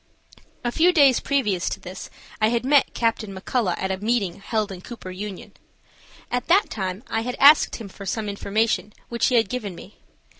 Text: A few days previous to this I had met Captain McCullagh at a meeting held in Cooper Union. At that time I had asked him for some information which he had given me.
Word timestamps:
A 0.63 0.71
few 0.71 0.91
days 0.91 1.19
previous 1.19 1.69
to 1.69 1.79
this 1.79 2.09
I 2.41 2.47
had 2.47 2.65
met 2.65 2.95
Captain 2.95 3.35
McCullagh 3.37 3.77
at 3.77 3.91
a 3.91 3.97
meeting 3.97 4.39
held 4.41 4.71
in 4.71 4.81
Cooper 4.81 5.11
Union. 5.11 5.53
At 6.31 6.47
that 6.47 6.71
time 6.71 7.03
I 7.07 7.21
had 7.21 7.35
asked 7.39 7.75
him 7.75 7.87
for 7.87 8.07
some 8.07 8.27
information 8.27 8.93
which 9.09 9.27
he 9.27 9.35
had 9.35 9.47
given 9.47 9.75
me. 9.75 9.99